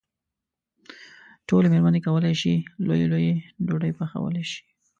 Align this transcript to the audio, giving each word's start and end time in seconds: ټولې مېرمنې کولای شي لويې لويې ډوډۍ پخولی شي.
ټولې 1.47 1.67
مېرمنې 1.73 1.99
کولای 2.07 2.33
شي 2.41 2.53
لويې 2.87 3.07
لويې 3.11 3.33
ډوډۍ 3.65 3.91
پخولی 3.97 4.43
شي. 4.51 4.59